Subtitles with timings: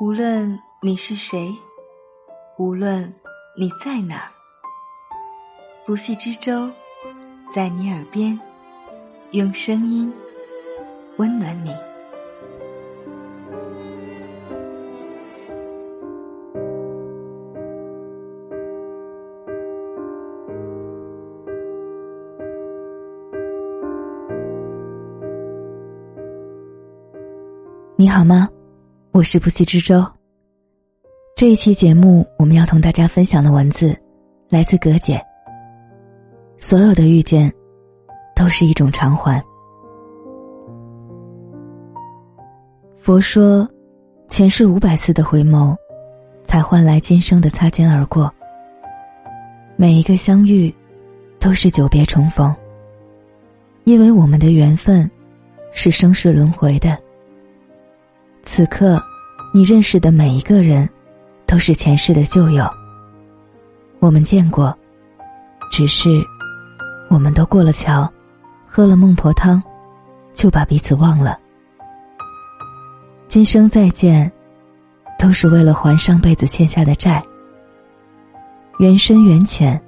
[0.00, 1.52] 无论你是谁，
[2.56, 3.12] 无论
[3.56, 4.30] 你在哪儿，
[5.84, 6.70] 不系之舟
[7.52, 8.38] 在你耳边，
[9.32, 10.12] 用声音
[11.16, 11.74] 温暖你。
[27.96, 28.48] 你好吗？
[29.18, 30.06] 我是不息之舟。
[31.34, 33.98] 这一期节目，我们要同大家分享的文字，
[34.48, 35.20] 来自葛姐。
[36.56, 37.52] 所有的遇见，
[38.36, 39.44] 都是一种偿还。
[43.00, 43.68] 佛说，
[44.28, 45.76] 前世五百次的回眸，
[46.44, 48.32] 才换来今生的擦肩而过。
[49.74, 50.72] 每一个相遇，
[51.40, 52.54] 都是久别重逢。
[53.82, 55.10] 因为我们的缘分，
[55.72, 56.96] 是生世轮回的。
[58.44, 59.02] 此刻，
[59.58, 60.88] 你认识的每一个人，
[61.44, 62.64] 都是前世的旧友。
[63.98, 64.72] 我们见过，
[65.72, 66.24] 只是
[67.10, 68.08] 我们都过了桥，
[68.68, 69.60] 喝了孟婆汤，
[70.32, 71.40] 就把彼此忘了。
[73.26, 74.30] 今生再见，
[75.18, 77.20] 都是为了还上辈子欠下的债。
[78.78, 79.82] 缘深缘浅，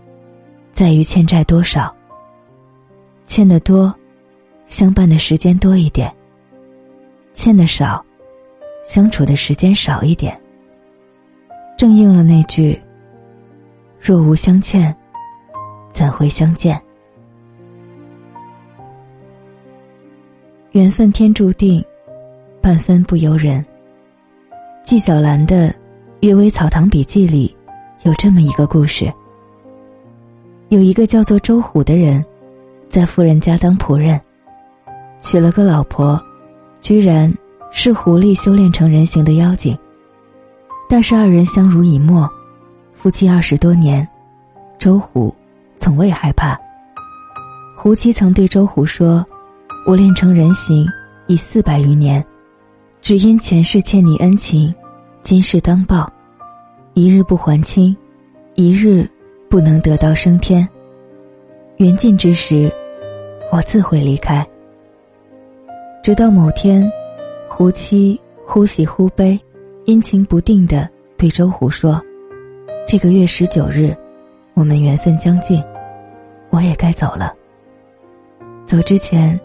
[0.73, 1.95] 在于欠债多少。
[3.25, 3.95] 欠的多，
[4.67, 6.11] 相伴的时间多一点；
[7.33, 8.05] 欠的少。
[8.83, 10.39] 相处的时间少一点，
[11.77, 12.81] 正应了那句
[14.01, 14.95] ：“若无相欠，
[15.93, 16.81] 怎会相见？”
[20.73, 21.85] 缘分天注定，
[22.61, 23.65] 半分不由人。
[24.83, 25.69] 纪晓岚的
[26.21, 27.55] 《阅微草堂笔记》里
[28.03, 29.13] 有这么一个故事：
[30.71, 32.25] 有一个叫做周虎的人，
[32.89, 34.21] 在富人家当仆人，
[35.21, 36.21] 娶了个老婆，
[36.81, 37.33] 居然。
[37.73, 39.77] 是狐狸修炼成人形的妖精，
[40.89, 42.29] 但是二人相濡以沫，
[42.93, 44.07] 夫妻二十多年，
[44.79, 45.35] 周虎
[45.79, 46.59] 从未害怕。
[47.77, 49.25] 胡妻曾对周虎说
[49.87, 50.87] ：“我练成人形
[51.29, 52.23] 已四百余年，
[53.01, 54.75] 只因前世欠你恩情，
[55.23, 56.13] 今世当报，
[56.95, 57.97] 一日不还清，
[58.57, 59.09] 一日
[59.49, 60.69] 不能得到升天。
[61.77, 62.71] 缘尽之时，
[63.51, 64.47] 我自会离开。”
[66.03, 66.91] 直到某天。
[67.53, 69.39] 胡妻忽喜忽悲，
[69.85, 70.89] 阴晴不定的
[71.19, 72.01] 对周虎说
[72.87, 73.95] ：“这个月十九日，
[74.55, 75.63] 我们缘分将尽，
[76.51, 77.35] 我也该走了。
[78.69, 79.39] 走之前，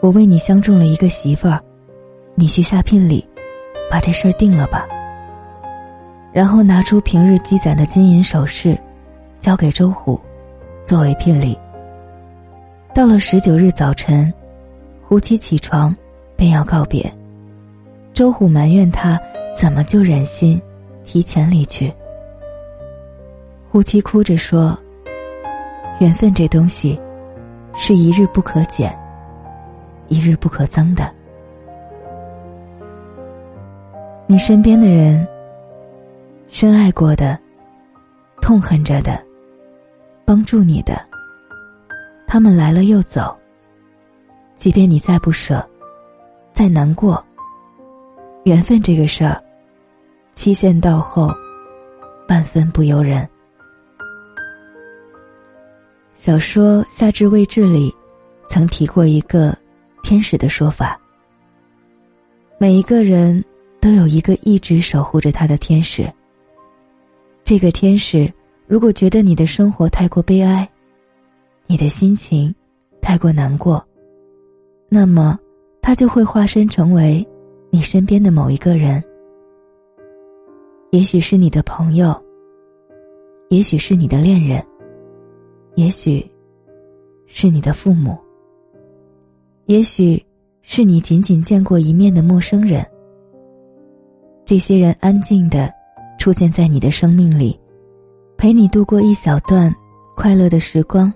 [0.00, 1.58] 我为你相中了一个媳妇儿，
[2.34, 3.26] 你去下聘礼，
[3.90, 4.86] 把这事儿定了吧。”
[6.34, 8.78] 然后拿出平日积攒的金银首饰，
[9.40, 10.20] 交给周虎，
[10.84, 11.58] 作为聘礼。
[12.94, 14.32] 到了十九日早晨，
[15.02, 15.96] 胡妻起床，
[16.36, 17.10] 便要告别。
[18.16, 19.20] 周虎埋怨他
[19.54, 20.58] 怎么就忍心
[21.04, 21.92] 提前离去。
[23.70, 24.74] 胡妻哭着说
[26.00, 26.98] ：“缘分这东西，
[27.74, 28.98] 是一日不可减，
[30.08, 31.12] 一日不可增的。
[34.26, 35.28] 你身边的人，
[36.48, 37.38] 深爱过的，
[38.40, 39.22] 痛恨着的，
[40.24, 40.98] 帮助你的，
[42.26, 43.36] 他们来了又走。
[44.54, 45.62] 即便你再不舍，
[46.54, 47.22] 再难过。”
[48.46, 49.42] 缘分这个事儿，
[50.32, 51.34] 期限到后，
[52.28, 53.28] 半分不由人。
[56.14, 57.92] 小说《夏至未至》里，
[58.48, 59.52] 曾提过一个
[60.04, 60.96] 天使的说法。
[62.56, 63.44] 每一个人
[63.80, 66.08] 都有一个一直守护着他的天使。
[67.42, 68.32] 这个天使，
[68.68, 70.68] 如果觉得你的生活太过悲哀，
[71.66, 72.54] 你的心情
[73.02, 73.84] 太过难过，
[74.88, 75.36] 那么
[75.82, 77.26] 他就会化身成为。
[77.70, 79.02] 你身边的某一个人，
[80.90, 82.14] 也许是你的朋友，
[83.50, 84.64] 也许是你的恋人，
[85.74, 86.24] 也许
[87.26, 88.16] 是你的父母，
[89.66, 90.24] 也许
[90.62, 92.84] 是你仅仅见过一面的陌生人。
[94.44, 95.70] 这些人安静的
[96.18, 97.58] 出现在你的生命里，
[98.38, 99.74] 陪你度过一小段
[100.14, 101.12] 快乐的时光，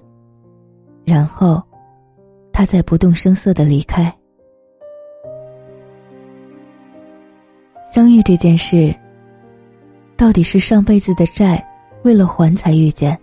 [1.04, 1.62] 然后，
[2.52, 4.14] 他再不动声色的离开。
[7.92, 8.94] 相遇这件事，
[10.16, 11.62] 到底是上辈子的债
[12.04, 13.18] 为了还才遇见，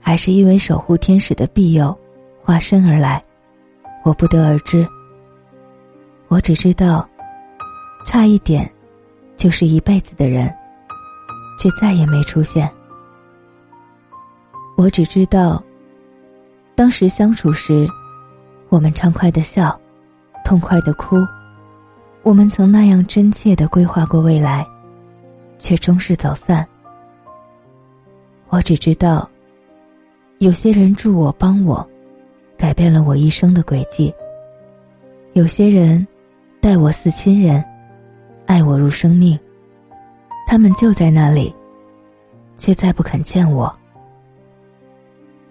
[0.00, 1.94] 还是因为守护天使的庇佑
[2.40, 3.22] 化身而来？
[4.02, 4.88] 我不得而知。
[6.28, 7.06] 我只知道，
[8.06, 8.68] 差一点
[9.36, 10.52] 就是一辈子的人，
[11.58, 12.70] 却再也没出现。
[14.78, 15.62] 我只知道，
[16.74, 17.86] 当时相处时，
[18.70, 19.78] 我们畅快的笑，
[20.42, 21.18] 痛快的哭。
[22.24, 24.66] 我们曾那样真切的规划过未来，
[25.58, 26.66] 却终是走散。
[28.48, 29.28] 我只知道，
[30.38, 31.86] 有些人助我、帮我，
[32.56, 34.10] 改变了我一生的轨迹；
[35.34, 36.06] 有些人
[36.62, 37.62] 待我似亲人，
[38.46, 39.38] 爱我如生命。
[40.46, 41.54] 他们就在那里，
[42.56, 43.74] 却再不肯见我。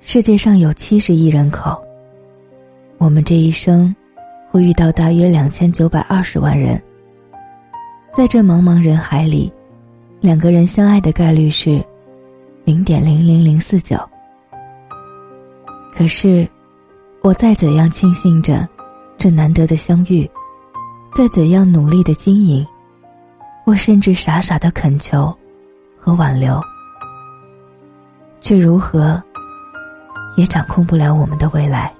[0.02, 1.80] 世界上有七十亿人口，
[2.98, 3.96] 我们这一生
[4.54, 6.80] 会遇到大约两千九百二十万人。
[8.16, 9.52] 在这茫茫人海里，
[10.22, 11.84] 两个人相爱的概率是
[12.64, 13.98] 零点零零零四九。
[15.92, 16.48] 可是，
[17.24, 18.70] 我再怎样庆幸着
[19.18, 20.30] 这难得的相遇，
[21.16, 22.64] 再怎样努力的经营，
[23.66, 25.36] 我甚至傻傻的恳求
[25.98, 26.62] 和挽留，
[28.40, 29.20] 却如何
[30.38, 31.92] 也掌控不了我们的未来。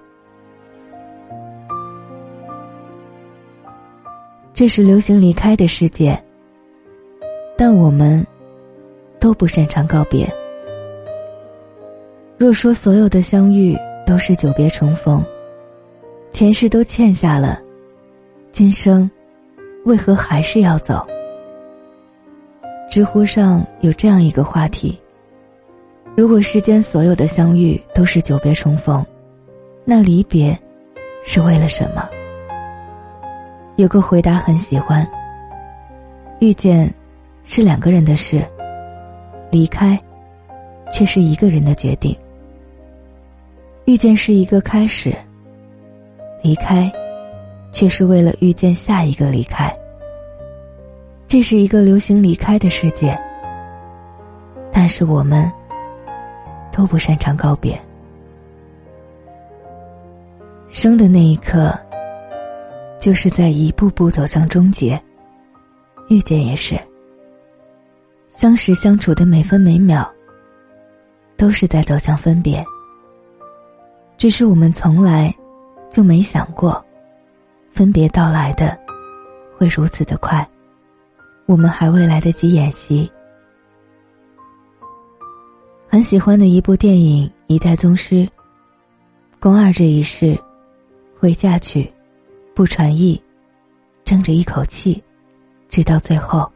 [4.54, 6.16] 这是流行离开的世界，
[7.58, 8.24] 但我们
[9.20, 10.32] 都不擅长告别。
[12.38, 15.26] 若说所有的相遇都是久别重逢，
[16.32, 17.60] 前世都欠下了，
[18.52, 19.10] 今生
[19.86, 21.04] 为何还是要走？
[22.88, 25.00] 知乎上有这样一个话题：
[26.16, 29.04] 如果世间所有的相遇都是久别重逢，
[29.84, 30.56] 那离别
[31.24, 32.08] 是为了什么？
[33.76, 35.06] 有个回答很喜欢。
[36.40, 36.94] 遇见，
[37.44, 38.40] 是两个人的事；
[39.50, 40.00] 离开，
[40.92, 42.16] 却是一个人的决定。
[43.86, 45.16] 遇见是一个开始，
[46.44, 46.92] 离开，
[47.72, 49.76] 却是为了遇见下一个离开。
[51.28, 53.20] 这是一个流行离开的世界，
[54.72, 55.52] 但是我们
[56.72, 57.80] 都不擅长告别。
[60.70, 61.76] 生的那一刻。
[63.04, 64.98] 就是在一步步走向终结，
[66.08, 66.80] 遇见也是。
[68.30, 70.10] 相识相处的每分每秒，
[71.36, 72.66] 都是在走向分别。
[74.18, 75.36] 只是我们从来
[75.92, 76.82] 就没想过，
[77.74, 78.80] 分别到来的
[79.58, 80.50] 会如此的快，
[81.46, 83.12] 我们还未来得及演习。
[85.90, 88.16] 很喜欢的一部电影《一代宗师》，
[89.42, 90.40] 宫二这一世，
[91.20, 91.93] 回嫁去。
[92.56, 93.22] 不传意，
[94.06, 95.04] 争着一口气，
[95.70, 96.50] 直到最后。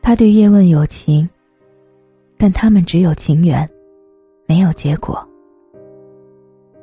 [0.00, 1.28] 他对叶问有情，
[2.38, 3.68] 但他们只有情缘，
[4.46, 5.26] 没有结果。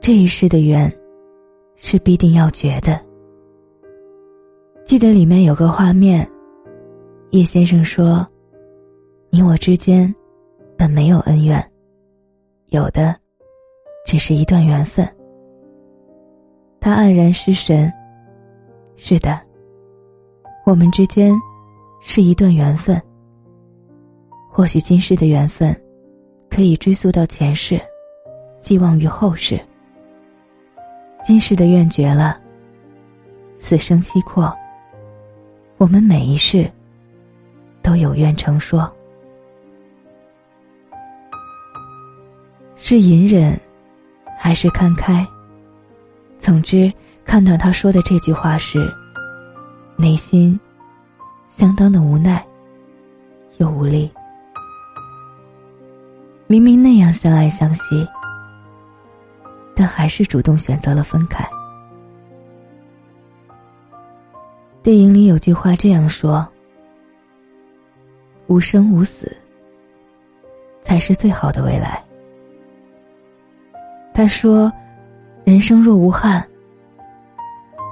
[0.01, 0.93] 这一世的缘，
[1.75, 2.99] 是必定要绝的。
[4.85, 6.29] 记得里面有个画面，
[7.31, 8.25] 叶先生说
[9.31, 10.13] ：“你我之间，
[10.77, 11.61] 本没有恩怨，
[12.67, 13.15] 有的，
[14.05, 15.07] 只是一段缘分。”
[16.87, 17.91] 他黯然失神。
[18.95, 19.37] 是的，
[20.65, 21.37] 我们之间
[21.99, 22.97] 是一段缘分。
[24.49, 25.75] 或许今世的缘分
[26.49, 27.77] 可以追溯到前世，
[28.61, 29.59] 寄望于后世。
[31.21, 32.39] 今世的愿绝了，
[33.53, 34.57] 此生契阔。
[35.75, 36.71] 我们每一世
[37.81, 38.89] 都有愿成说。
[42.77, 43.59] 是隐忍，
[44.37, 45.27] 还是看开？
[46.39, 46.91] 总之，
[47.25, 48.93] 看到他说的这句话时，
[49.97, 50.57] 内心
[51.49, 52.45] 相当的无奈
[53.57, 54.09] 又无力。
[56.45, 58.07] 明明那样相爱相惜，
[59.75, 61.45] 但还是主动选择了分开。
[64.81, 66.47] 电影里有句话这样说
[68.47, 69.35] ：“无生无死，
[70.81, 72.01] 才是最好的未来。”
[74.15, 74.71] 他说。
[75.47, 76.45] 人生若无憾，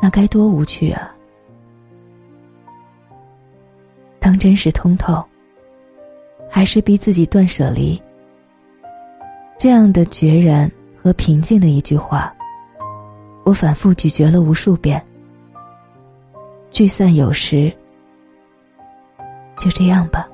[0.02, 1.10] 那该多无趣啊！
[4.20, 5.24] 当真实通透，
[6.50, 7.98] 还是逼自己断舍离？
[9.58, 10.70] 这样的决然
[11.02, 12.36] 和平静的一句话，
[13.46, 15.02] 我反复咀嚼了无数遍。
[16.72, 17.74] 聚散有时，
[19.58, 20.28] 就这样吧。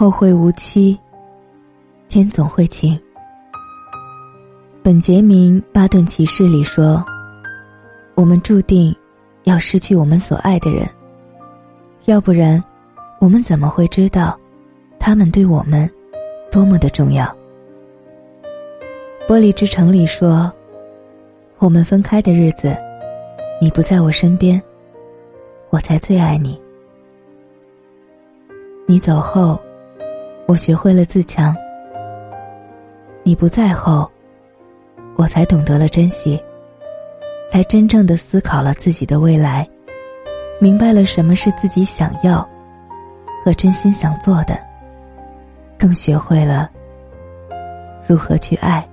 [0.00, 0.98] 后会无期，
[2.08, 2.98] 天总会晴。
[4.82, 7.04] 本杰明·巴顿骑士里说
[8.16, 8.96] ：“我们注定
[9.44, 10.88] 要失去我们所爱的人，
[12.06, 12.64] 要不然，
[13.20, 14.40] 我们怎么会知道
[14.98, 15.86] 他们对我们
[16.50, 17.26] 多么的重要？”
[19.28, 20.50] 玻璃之城里说
[21.60, 22.74] ：“我们分开的日子，
[23.60, 24.58] 你不在我身边，
[25.68, 26.58] 我才最爱你。
[28.86, 29.60] 你走后。”
[30.50, 31.54] 我学会了自强，
[33.22, 34.10] 你不在后，
[35.14, 36.42] 我才懂得了珍惜。
[37.52, 39.64] 才真正的思考了自己的未来，
[40.60, 42.44] 明白了什么是自己想要
[43.44, 44.58] 和真心想做的，
[45.78, 46.68] 更学会了
[48.08, 48.84] 如何去爱。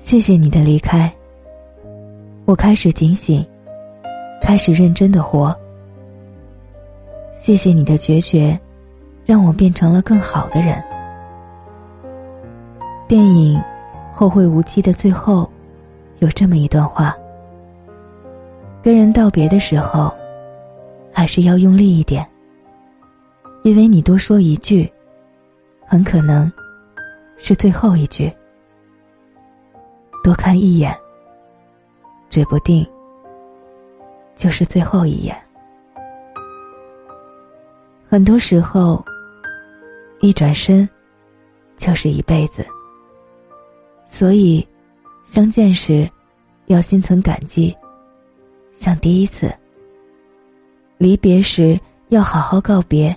[0.00, 1.08] 谢谢你的离开，
[2.44, 3.46] 我开始警醒，
[4.42, 5.56] 开始认真的活。
[7.34, 8.58] 谢谢你的决绝，
[9.26, 10.80] 让我变成了更好的人。
[13.08, 13.58] 电影
[14.12, 15.50] 《后会无期》的最后，
[16.20, 17.14] 有这么一段话：
[18.82, 20.14] 跟人道别的时候，
[21.12, 22.24] 还是要用力一点，
[23.64, 24.90] 因为你多说一句，
[25.86, 26.50] 很可能
[27.36, 28.32] 是最后一句。
[30.22, 30.96] 多看一眼，
[32.30, 32.84] 指不定
[34.36, 35.36] 就是最后一眼。
[38.08, 39.04] 很多时候，
[40.26, 40.88] 一转身
[41.76, 42.66] 就是一辈子。
[44.06, 44.66] 所以，
[45.24, 46.08] 相见时
[46.66, 47.74] 要心存感激，
[48.72, 49.48] 像第一次；
[50.98, 51.78] 离别时
[52.08, 53.16] 要好好告别，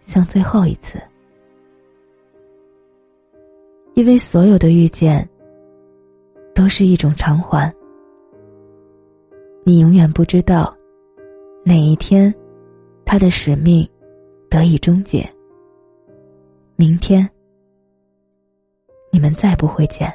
[0.00, 1.00] 像最后一次。
[3.94, 5.28] 因为所有的遇见。
[6.54, 7.74] 都是一种偿还。
[9.64, 10.76] 你永远不知道，
[11.64, 12.32] 哪一天，
[13.06, 13.88] 他的使命
[14.50, 15.26] 得以终结。
[16.82, 17.30] 明天，
[19.12, 20.12] 你们再不会见。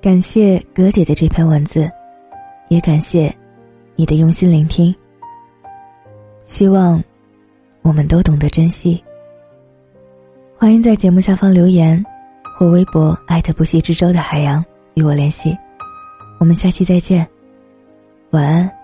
[0.00, 1.90] 感谢葛姐的这篇文字。
[2.68, 3.34] 也感谢
[3.96, 4.94] 你的用心聆听。
[6.44, 7.02] 希望
[7.82, 9.02] 我们都懂得珍惜。
[10.56, 12.00] 欢迎在节目下方留言，
[12.56, 15.56] 或微博艾特不息之舟的海洋与我联系。
[16.38, 17.28] 我们下期再见，
[18.30, 18.75] 晚安。